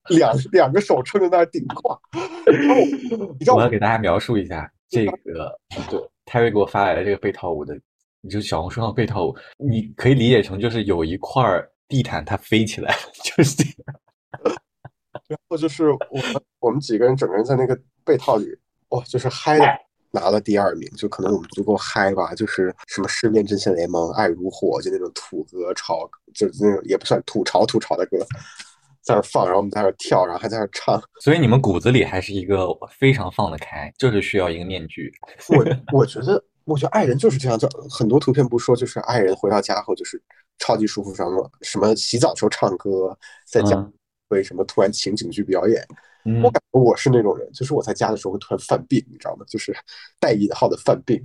[0.10, 2.00] 两两个手撑在那儿顶胯，
[2.46, 2.76] 然后
[3.34, 7.76] 你知道我要给大家描述一下这个，对，泰瑞给我发来的这个被套舞的，
[8.30, 11.44] 就小红书上被套舞，你可以理解成就是有一块
[11.88, 14.56] 地毯它飞起来， 就是这样。
[15.28, 18.46] 然后就是我们我们几个人整个人在那个被套里，
[18.90, 19.66] 哇，就是嗨的
[20.16, 28.18] 拿了第二名，就可能我们足够嗨吧，就是什么失恋阵线联盟、爱如火，就那种土歌潮，就是那种也不算吐槽吐槽的歌。
[29.04, 35.14] 在那放，然后我们在那跳，然后还在那唱，所以你们骨子里还是一个非常放得开，就是需要一个面具。
[35.50, 40.20] 我我觉得，我觉得爱人就是这样，就很多图片不说，就是爱人回到家后就是
[40.58, 43.16] 超级舒服，什么什么洗澡时候唱歌，
[43.48, 43.76] 在家
[44.30, 45.86] 会什么突然情景剧表演。
[46.44, 49.46] 我感觉我是那种人，就是我在家的时候会突然犯病，你知道吗？
[49.48, 49.76] 就是
[50.20, 51.22] 带引号的犯病，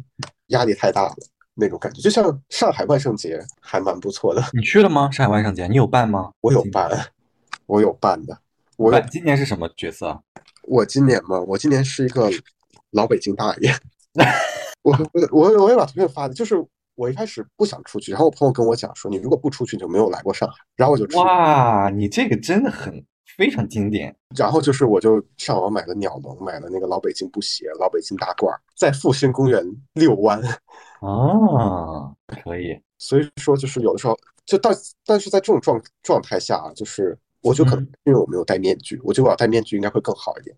[0.48, 1.14] 压力太大了
[1.54, 2.02] 那种感觉。
[2.02, 5.10] 就像上海万圣节还蛮不错的，你去了吗？
[5.10, 6.32] 上海万圣节你有办吗？
[6.40, 6.90] 我有办。
[7.66, 8.36] 我有扮的，
[8.76, 10.20] 我今年是什么角色？
[10.64, 12.28] 我今年嘛，我今年是一个
[12.90, 13.72] 老北京大爷。
[14.82, 16.56] 我我我我也把图片发的，就是
[16.94, 20.54] 我一开始不想出去，然后我朋友跟我讲说，你如果不出去，你就没有来过上海。
[20.76, 23.04] 然后我就哇，你这个真的很
[23.36, 24.14] 非常经典。
[24.36, 30.40] 然后就是我就上网买了鸟笼，买了那个老北京布鞋、老北京大褂，在复兴公园遛弯。
[31.00, 32.12] 啊，
[32.44, 32.80] 可以。
[32.98, 34.70] 所以说，就是有的时候就到，
[35.06, 37.18] 但是在这种状状态下，啊就是。
[37.42, 40.54] 我就可能因为我没有戴面具，我觉得我要戴面具应该会更好一点。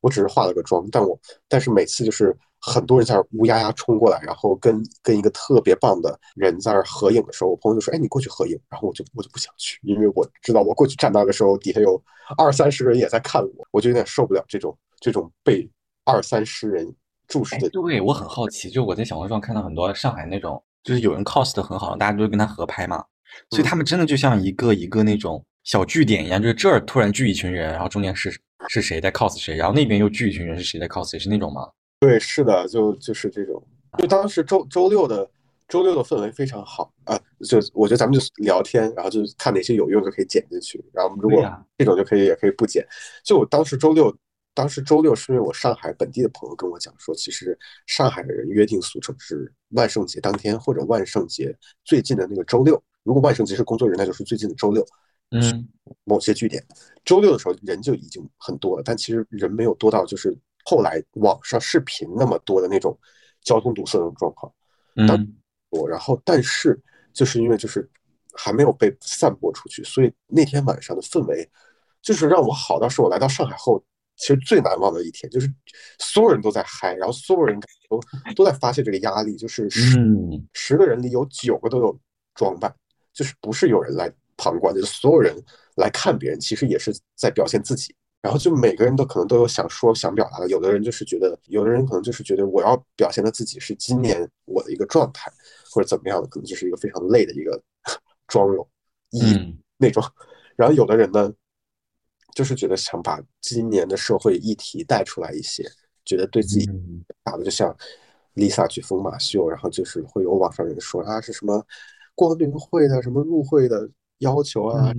[0.00, 12.00] 我只是化了个妆，但我但是每次就是很多人在那乌压压冲过来，然后跟跟一个特别棒的人在那合影的时候，我朋友就说：“哎，你过去合影。”然后我就我就不想去，因为我知道我过去站那的时候，底下有
[12.38, 15.68] 二三十个人也在看我，我就有点受不了这种这种被
[16.04, 16.94] 二三十人
[17.26, 17.68] 注视的。
[17.68, 23.04] 对，我很好奇，就我在小红书上看到很多上海那种，就是有人 cos 的很好，大家都跟他合拍嘛，
[23.50, 25.44] 所以他们真的就像一个一个那种。
[25.64, 28.36] 小据点一样，就是这儿突然聚一群人，然后中间是
[28.68, 31.68] 是谁在 cos 谁，然后那边又聚一群人，是谁在 cos 谁，是那种吗？
[32.02, 33.62] 对，是的，就就是这种。
[33.96, 35.30] 就当时周周六的
[35.68, 37.16] 周六的氛围非常好啊，
[37.48, 41.40] 就我觉得咱们就聊天，然后就看哪些有用就可以剪进去，然后如果
[41.78, 42.84] 这种就可以也可以不剪。
[43.22, 44.12] 就我当时周六，
[44.52, 54.84] 当时周六是因为我上海本地的朋友跟我讲说，其实上海的人约定俗成是万圣节当天或者万圣节最近的那个周六，如果万圣节是工作日，那就是最近的周六。
[55.30, 55.66] 嗯，
[56.02, 56.62] 某些据点，
[57.04, 62.98] 周六的时候人就已经很多了，但其实人没有多到就是后来网上视频那么多的那种
[63.42, 64.52] 交通堵塞那种状况。
[64.96, 65.36] 嗯，
[65.70, 66.80] 我然后但是
[67.12, 67.88] 就是因为就是
[68.34, 71.48] 还没有被散播出去，所以那天晚上的氛围
[72.00, 73.82] 就是让我好到是我来到上海后
[74.16, 75.52] 其实最难忘的一天，就是
[75.98, 78.00] 所有人都在嗨，然后所有人都
[78.34, 79.98] 都在发泄这个压力，就是十
[80.52, 81.98] 十个人里有九个都有
[82.34, 82.74] 装扮，
[83.12, 84.12] 就是不是有人来。
[84.34, 85.32] 旁观就是所有人
[85.76, 87.94] 来看别人，其实也是在表现自己。
[88.22, 90.48] 然后就每个人都可能都有想说、想表达的。
[90.48, 95.28] 有的人就是觉得，有的人可能就是觉得我要表现的自己是今年我的一个状态，
[95.72, 97.60] 或者怎么样的，可能就是一个非常累的一个
[98.28, 98.64] 妆容，
[99.20, 100.00] 嗯，那种。
[100.54, 101.32] 然后有的人呢，
[102.32, 105.68] 就是觉得想把今年的社会议题带出来一些，
[106.04, 106.70] 觉得对自己
[107.24, 107.76] 打的就像
[108.36, 111.66] Lisa 去疯马秀，然后就是会有网上人说啊是什么
[112.14, 113.90] 光明会的什么入会的。
[114.22, 114.92] 要求啊，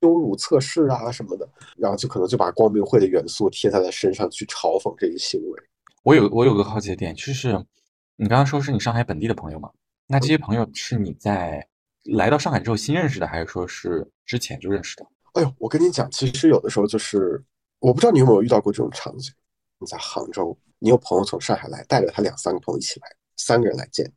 [0.00, 5.62] 羞辱测试啊什么的，然后就可能就把光明会的元素贴在他身上去嘲讽这一行为。
[6.04, 7.52] 我有我有个好奇的点，就是
[8.16, 9.70] 你刚刚说是你上海本地的朋友嘛？
[10.06, 11.66] 那这些朋友是你在
[12.04, 15.06] 来到上海之后新认识的，还是说是之前就认识的？
[15.32, 17.42] 哎呦，我跟你讲，其实有的时候就是，
[17.80, 19.32] 我不知道你有没有遇到过这种场景。
[19.78, 24.10] 你在杭州，你有朋友从上海来，带着他两三个朋友一起来，三个人来见，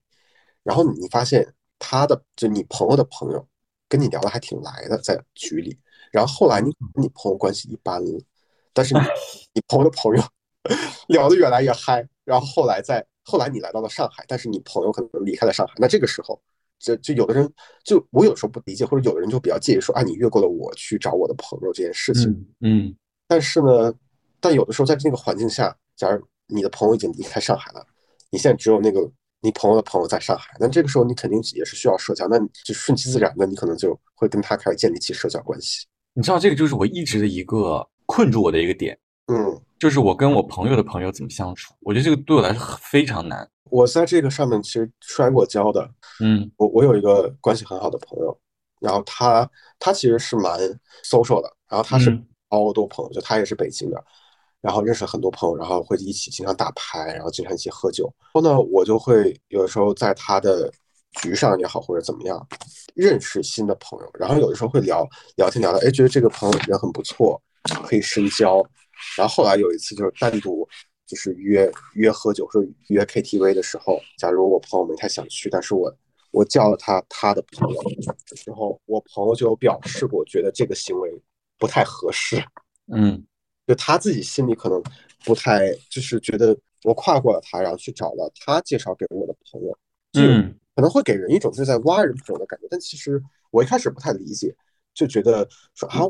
[0.64, 3.48] 然后你发现他的就你朋友的朋友。
[3.90, 5.78] 跟你聊的还挺来的，在局里，
[6.12, 8.22] 然后后来你跟你朋友关系一般了，
[8.72, 9.00] 但是你
[9.56, 10.24] 你朋友的朋友
[11.08, 16.40] 聊得越来越嗨，然后后来在后来你来到了上海，但是你朋友可能离开了上海，那这个时候，
[16.80, 17.52] 就就有的人
[17.84, 22.30] 就我有时候不理解，或者有的人就比较介意说，啊，你越过了我去找我的朋友这件事情。
[22.62, 22.96] 嗯，
[23.28, 23.94] 但是呢，
[24.40, 27.86] 但有的时候在这个环境下，假如你的朋友已经离开上海了，
[28.30, 29.10] 你现在只有那个
[29.42, 35.88] 你朋友的朋友在上海，那这个时候你肯定也是需要社交，那你就顺其自然的，你可能就会跟他开始建立起社交关系。
[36.14, 38.98] 你知道这个就是我一直的一个困住我的一个点，
[39.28, 43.50] 嗯，就是我跟我朋友的朋友怎么相处，我觉得这个对我来说非常难。
[43.70, 45.90] 我在这个上面其实摔过跤的，
[46.22, 48.38] 嗯，我我有一个关系很好的朋友，
[48.82, 50.60] 然后他他其实是蛮
[51.04, 52.12] social 的，然后他是
[52.50, 54.04] 好多朋友，就他也是北京的，
[54.62, 58.12] 然后认识很多朋友，然后会一起经常打牌，然后经常一起喝酒。
[58.20, 60.72] 然后呢，我就会有的时候在他的
[61.22, 62.48] 局上也好或者怎么样，
[62.96, 67.42] 认识新的朋友，然后有的时候会聊聊天聊到，哎，觉得这个朋友人很不错，
[67.84, 68.64] 可以深交。
[69.18, 70.68] 然后后来有一次就是单独。
[71.10, 75.92] 就是约约喝酒或者约 KTV 的时候，假如我朋友没太想去，但是我
[76.30, 77.82] 我叫了他他的朋友
[78.28, 81.10] 的时候，我朋友就表示过，觉得这个行为
[81.58, 82.40] 不太合适。
[82.94, 83.26] 嗯，
[83.70, 84.82] 就他自己心里可能
[85.24, 89.78] 不太，就是觉得我跨过了他，然后去找了他介绍给我的朋友，
[90.14, 92.68] 嗯，可能会给人一种就是在挖人朋友的感觉。
[92.68, 94.56] 但其实我一开始不太理解，
[94.96, 96.02] 就觉得说啊。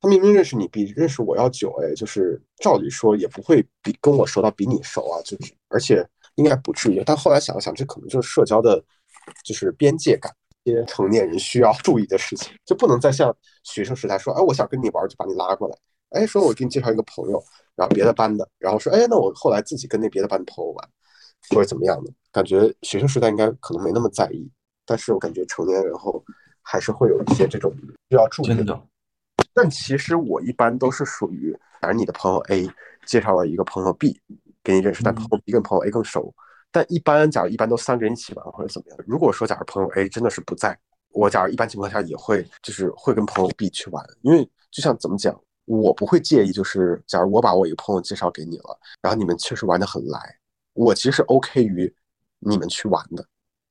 [0.00, 7.02] 他明明认识你比认识我要久，哎，就是照理说也不会比跟我熟到比你熟啊，就是而且应该不至于。
[7.04, 8.80] 但后来想了想，这可能就是社交的，
[9.44, 10.32] 就是边界感，
[10.62, 15.76] 一些成年人需要注意的事情，就不能再像学生时代说，哎，我想跟你玩就把你拉过来，
[16.10, 17.42] 哎，说我给你介绍一个朋友，
[17.74, 20.88] 然后别的班的，然后说，哎，那我后来自己跟那别的班的朋友玩，
[21.50, 24.50] 或者怎么样的，感觉学生时代应该可能没那么在意，
[24.86, 26.24] 但是我感觉成年人后
[26.62, 27.72] 还是会有一些这种
[28.10, 28.80] 需要注意的。
[29.54, 32.68] 但其实我一般都是属于，反正你的朋友 A
[33.06, 34.20] 介绍了一个朋友 B
[34.62, 36.32] 给你认识，但朋友 B 跟朋友 A 更熟。
[36.70, 38.98] 但一般，假如一般都三个人一起玩或者怎么样。
[39.06, 40.78] 如果说假如朋友 A 真的是不在，
[41.12, 45.34] 我假如一般情况下也会就是会跟朋友 B 去玩，因为就像怎么讲，
[45.68, 50.18] 我不会介意，就是假如我把我一个朋友介绍给你了，然后你们确实玩的很来，
[50.72, 51.94] 我其实 OK 于
[52.38, 53.24] 你们去玩的，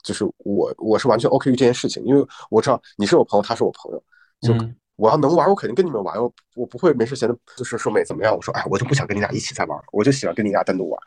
[0.04, 4.04] 就是我我是完全 OK 于这件事情，因为我知道你是我朋友，他是我朋友，
[4.42, 4.54] 就。
[4.98, 6.20] 我要能玩，我肯定跟你们玩。
[6.20, 8.36] 我我不会没事闲的，就是说没怎么样。
[8.36, 11.00] 我说，哎，我就不想跟你俩一起再玩，我就喜欢跟你俩单独玩。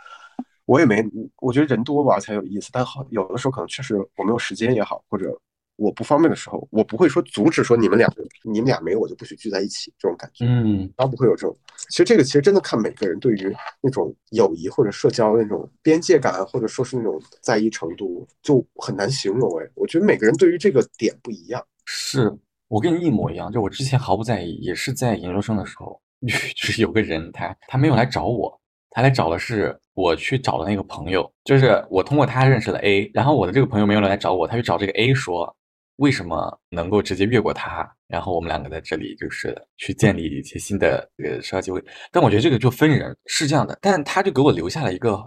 [0.64, 1.05] 我也没，
[1.40, 2.70] 我觉得人多玩才有意思。
[2.72, 5.37] 但好有的时候可能确实我没有时间也好，或者
[5.80, 10.44] 我不方便的时候，我不会说阻止说你们两个，你们俩没有我就不许聚在一起这种感觉。
[10.46, 11.56] 嗯，倒不会有这种。
[11.88, 19.48] 其实这个其实真的看每个人对于那种友谊或者社交那种边界感，或者说是那种在意程度，就很难形容。
[19.58, 21.64] 哎，我觉得每个人对于这个点不一样。
[21.86, 22.30] 是。
[22.68, 26.28] 我跟你一模一样，就我之前毫不在意，也是在研究生的时候，就
[26.70, 35.52] 是有个人他他没有来找我，他来找的是我去找的那个朋友，就是我通过他认识了 A，然后我的这个朋友没有来找我，他去找这个 A 说
[36.00, 41.84] 为什么能够直接越过他，然后我们两个在这里就是去建立一些新的这个社交机会。
[42.10, 45.18] 但我觉得这个就分人是这样的，但他就给我留下了一个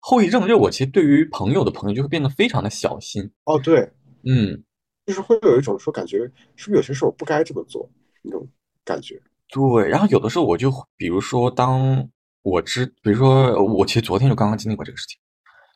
[0.00, 3.30] 后遗症，就是我其实对于朋友的朋友就会变得非常的小心。
[3.44, 3.80] 哦，对，
[4.24, 4.62] 嗯。
[5.04, 6.18] 就是会有一种说感觉，
[6.54, 7.90] 是不是有些事我不该这么做
[8.22, 8.46] 那种
[8.84, 9.20] 感觉？
[9.48, 12.08] 对，然后有的时候我就，比如说，当
[12.42, 15.18] 我知，比如说我其实昨天就刚刚经历过这个事情，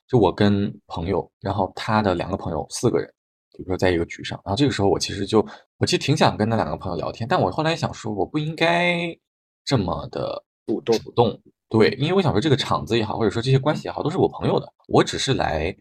[0.07, 3.13] 就我跟朋友，然后他的两个朋友，四个人，
[3.57, 5.45] 比如说在一个局上，然后这个时候我其实就，
[5.79, 9.17] 我其实挺想跟那两个朋友聊天，但我后来想说，我不应该
[9.65, 15.75] 这么的主动主动，对，因为我想说这个场子也好，或者说这些关系也好，都是我朋友的，我只是来，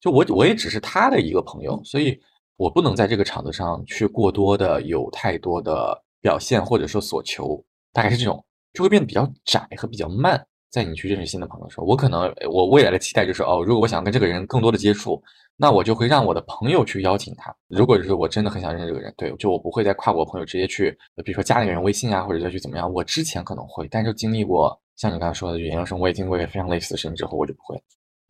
[0.00, 2.20] 就我我也只是他的一个朋友，所以。
[2.58, 10.44] 我不能在这个场子上去过多的有太多的表现或者说所求，大概是这种，就会变得比较窄和比较慢。
[10.70, 15.22] 在你去认识新的朋友的时候，我可能我未来的期待就是哦，如果我想跟这个人更多的接触，
[15.56, 17.54] 那我就会让我的朋友去邀请他。
[17.68, 20.90] 如果是我真的很想认识这个人，对，就我不会再跨过朋友直接去，
[21.24, 22.92] 比如说加那个人微信啊，或者再去怎么样。
[22.92, 27.82] 我之前可能会，但是经历过像你刚才说的研究生，我也经历过非常类似的事情之后，我就不会。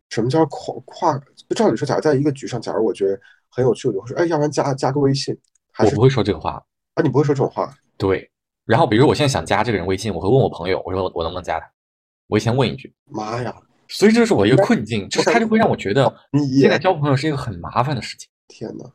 [0.09, 1.17] 什么叫跨跨？
[1.35, 3.19] 就照理说，假如在一个局上，假如我觉得。
[3.51, 5.35] 很有趣，我就会说，哎，要不然加加个微信？
[5.79, 7.73] 我不会说这个话啊，你不会说这种话？
[7.97, 8.29] 对。
[8.63, 11.67] 然后，比如我现在想加这个人微信，我会问我朋友，我说我能不能加他？
[12.29, 12.93] 我会先问一句。
[13.09, 13.53] 妈呀！
[13.89, 16.15] 所以这是我一个困境，就是他就会让我觉得，
[16.61, 18.29] 现在交朋友是一个很麻烦的事情。
[18.47, 18.85] 天哪，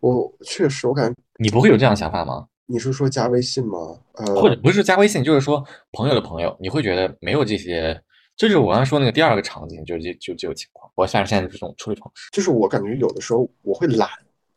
[0.00, 2.46] 我确实，我感觉你不会有这样想法吗？
[2.66, 3.78] 你是说加微信吗？
[4.14, 5.62] 呃，或者不是加微信，就是说
[5.92, 8.02] 朋友的朋友，你会觉得没有这些。
[8.36, 10.90] 这就是我刚才说那个第二个场景，就就就这种情况。
[10.94, 14.08] 我现在现在这种处理方式，就是我感觉有的时候我会懒。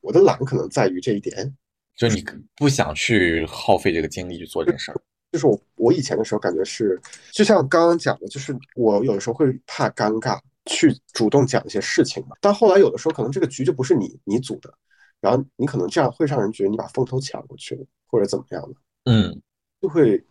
[0.02, 1.54] 我的懒可能在于这一点，
[1.96, 2.24] 就你
[2.56, 5.02] 不想去耗费这个精力去做这件事儿。
[5.32, 7.00] 就是我我以前的时候感觉是，
[7.32, 12.36] 就像刚刚讲的，就是我有的时候会怕尴尬，去主动讲一些事情嘛。
[12.42, 14.74] 但后来有的时候可能这个局就不是你你组的，
[15.20, 18.76] 然后你可能这样会让人觉得你把风头抢过去了，或者怎么样的，
[19.06, 19.42] 嗯
[19.82, 20.24] 就会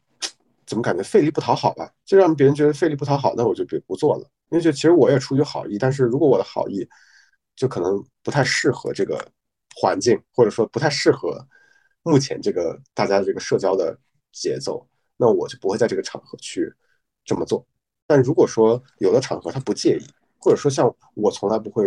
[0.67, 1.91] 怎么感觉费力不讨好吧？
[2.05, 4.31] 就让别人觉得费力不讨好，那我就别不做了。
[4.51, 6.87] 因为就其实我也出于好意，但是如果我的好意
[7.57, 9.25] 就可能不太适合这个
[9.77, 11.45] 环境，或者说不太适合
[12.03, 13.97] 目前这个大家的这个社交的
[14.33, 16.73] 节奏，那我就不会在这个场合去
[17.25, 17.65] 这么做。
[18.07, 20.05] 但如果说有的场合他不介意，
[20.39, 21.85] 或者说像我从来不会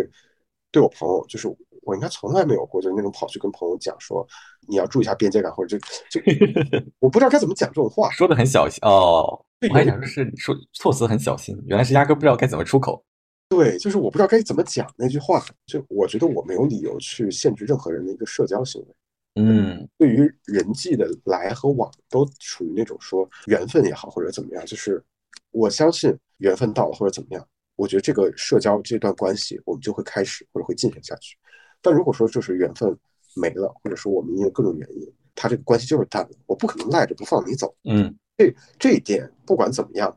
[0.70, 1.48] 对我朋友，就是
[1.82, 4.26] 我应该从来没有过，就是那种跑去跟朋友讲说
[4.66, 6.20] 你要注意一下边界感，或者就就
[6.98, 8.10] 我不知道该怎么讲这种话。
[8.10, 13.04] 说的很小心哦，对我还想说是说措辞很小心，原来是压根不知道该怎么出口。
[13.50, 18.88] 对，就是我不知道该怎么讲那句话，就我觉得我没有理由去限制任何人的一个社交行为。
[19.34, 25.02] 嗯对于人际的来和往，都属于那种说缘分也好，或者怎么样，就是
[25.50, 31.36] 我相信缘分到了或者怎么样，我觉得这个社交这段关系我们就会开始或者会进行下去。
[31.82, 32.96] 但如果说就是缘分
[33.34, 37.74] 没了，或者说我们因为各种原因，他这个关系就是淡了，我不可能赖着不放你走。
[37.84, 40.16] 嗯这这一点不管怎么样，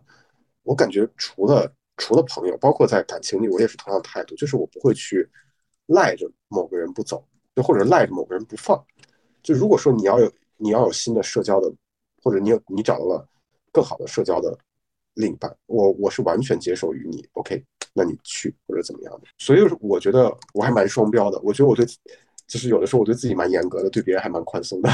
[0.63, 5.27] 我感觉除了除了朋友，包括在感情里，我也是同样的态度，就是我不会去
[5.87, 8.83] 赖着某个人不走，就或者赖着某个人不放。
[9.47, 11.71] 就如果说你要有你要有新的社交的，
[12.21, 13.25] 或者你有你找到了
[13.71, 14.53] 更好的社交的
[15.13, 19.27] 另一半，我我是完全接受于你，OK，那你去或者怎么样的。
[19.37, 21.85] 所以我觉得我还蛮双标的，我觉得我对
[22.45, 24.89] 就是有的时候我对自己蛮严格的，对别人还蛮宽松的，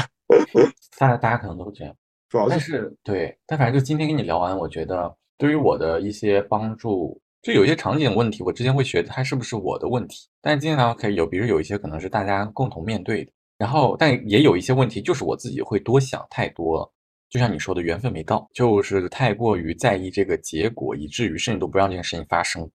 [1.00, 1.92] 大家 大家可能都这样。
[2.30, 13.32] 但主要是是对，但反正就今天跟你聊完，我觉得对于我的一些帮助，就有一些场景问题，我之前会觉得它是不是我的问题，但是今天聊可以有，比如有一些可能是大家共同面对的，
[13.64, 16.92] 然后但也有一些问题就是我自己会多想太多了，
[17.30, 22.70] 就像你说的缘分没到，就是太过于在意这个结果，以至于甚至都不让这件事情发生。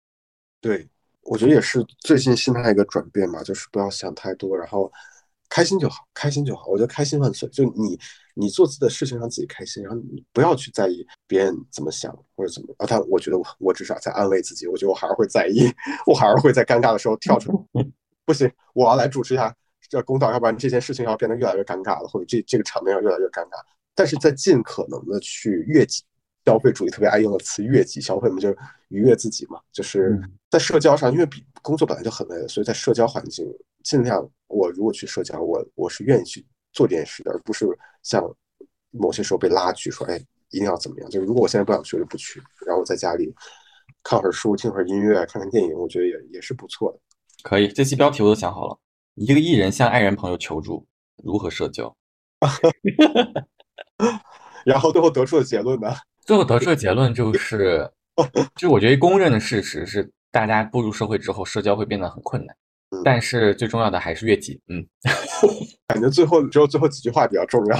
[0.60, 0.86] 对，
[1.22, 4.92] 我觉得也是最近心态一个转变吧，就是不要想太多，然后
[5.48, 6.66] 开心就好，开心就好。
[6.66, 7.98] 我觉得开心万岁，就你
[8.34, 12.74] 你做自己的事情让自己开心，然后你不要去在意别人怎么想或者怎么。
[12.76, 15.64] 啊，但我觉得我我至少在安慰自己，我觉得我还是会在意，
[16.06, 17.82] 我还是会在尴尬的时候跳出来，
[18.26, 19.54] 不行，我要来主持一下
[19.88, 23.60] 这公道，要不然这件事情要变得越来越尴尬了，或者这这个场面要越来越尴尬。
[23.94, 26.02] 但是在尽可能的去越级
[26.44, 28.58] 消费主义特别爱用的词“越级消费”嘛，就是
[28.88, 30.20] 愉悦自己嘛，就是
[30.50, 33.46] 在社交上，因为比工作本来就很累了，所以在社交环境
[33.82, 37.66] 尽量，我如果去社交，我我是愿意去做这件事的，而不是
[38.02, 38.22] 像
[38.90, 40.16] 某些时候被拉去说，哎，
[40.50, 41.08] 一定要怎么样。
[41.08, 43.32] 就是如果我现在不想去，就不去，然后我在家里
[44.02, 46.98] 看会儿书，听会儿音乐，看看电影，我觉得也也是不错的。
[47.42, 48.78] 可以，这期标题我都想好了，
[49.14, 50.86] 一个艺人向爱人朋友求助，
[51.22, 51.94] 如何社交？
[54.64, 55.94] 然后最后得出的结论呢？
[56.26, 57.88] 最后得出的结论就是，
[58.56, 62.56] 就我觉得公认的事实是，大家步入社会之后，社交会变得很困难。
[63.04, 64.60] 但是最重要的还是悦己。
[64.68, 64.86] 嗯，
[65.88, 67.76] 感觉最后只有最后几句话比较重要。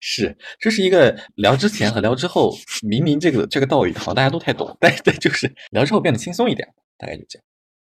[0.00, 7.44] 是，这是一个聊之前和聊之后，明明这个这个道理好像大家都太懂，但是就是聊之后变得轻松一点，大概就这样。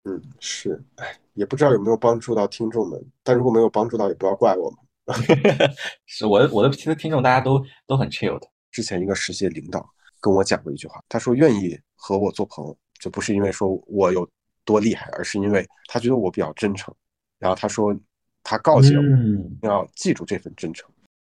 [0.05, 4.79] 嗯，是，哎，也不知道有没有帮助到听众们，但如果没有帮助到，也不要怪我们。
[6.07, 8.49] 是我的我的其实听众大家都都很 chill 的。
[8.71, 9.85] 之前一个实习领导
[10.21, 14.29] 跟我讲过一句话，他说愿意和我做朋友，就不是因为说我有
[14.65, 16.95] 多厉害，而是因为他觉得我比较真诚。
[17.39, 17.95] 然后他说，
[18.43, 20.89] 他告诫我嗯，要记住这份真诚，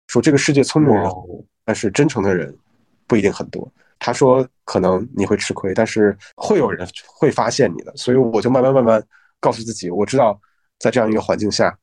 [0.07, 2.55] 说这个世界聪明的人，哦但是真诚的人
[3.07, 3.70] 不一定很多。
[4.06, 7.93] 他说可能你会吃亏，但是会有人会发现你的。
[7.95, 9.01] 所以我就慢慢慢慢
[9.39, 10.38] 告诉自己，我知道
[10.78, 11.74] 在这样一个环境下，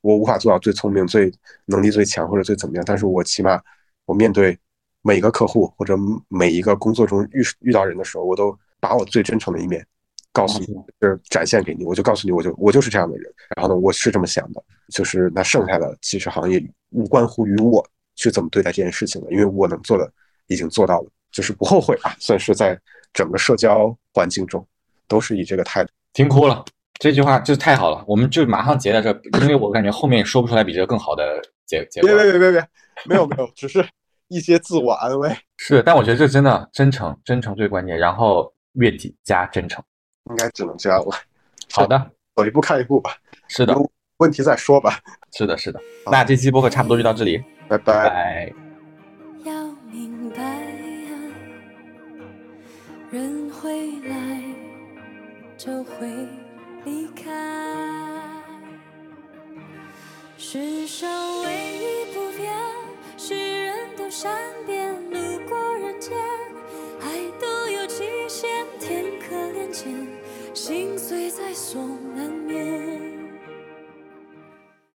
[0.00, 1.30] 我无法做到最聪明、最
[1.66, 3.60] 能力最强或者最怎么样，但是我起码
[4.06, 4.58] 我面对
[5.02, 5.94] 每一个客户或者
[6.28, 9.86] 每一个工作中遇遇到人的时候，我都把我最真诚的一面
[10.32, 10.66] 告诉你，
[10.98, 11.84] 就是展现给你。
[11.84, 13.30] 我就告诉你，我就我就是这样的人。
[13.56, 16.58] 然后呢，我是这么想的，就是那剩下的其实好像也
[16.92, 20.10] 无关乎于我去怎么对待这件事情了，因为我能做的
[20.46, 22.78] 已经做到了，就是不后悔啊，算是在
[23.12, 24.66] 整个社交环境中
[25.06, 25.90] 都是以这个态度。
[26.12, 26.64] 听哭了。
[27.00, 29.10] 这句话就太好了，我们就马上截在这，
[29.40, 32.16] 因为我感觉后面说不出来比这个更好的结结果别。
[32.16, 32.68] 别别别别，
[33.04, 33.86] 没有没有，只是
[34.26, 39.80] 一些自我安慰， 是，但我觉得这真的真诚，真诚最关键，然后悦己加真诚。
[40.30, 41.16] 应该只能这样了。
[41.70, 43.12] 好的，走一步看一步吧，
[43.46, 43.76] 是的，
[44.16, 44.98] 问题再说吧。
[45.32, 45.80] 是的，是的。
[46.10, 48.08] 那这期播客差不多就到这里，拜拜拜。
[48.08, 48.67] 拜。
[53.10, 54.42] 人会来
[55.56, 56.06] 就会
[56.84, 57.32] 离开。
[60.36, 61.08] 世上
[61.42, 62.52] 唯一不变
[63.16, 64.30] 是人都善
[64.66, 66.12] 变路过人间
[67.00, 67.08] 爱
[67.40, 70.06] 都有期限天可怜见
[70.52, 71.82] 心碎在所
[72.14, 73.17] 难免。